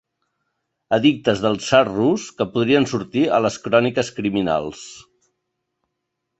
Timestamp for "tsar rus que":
1.65-2.49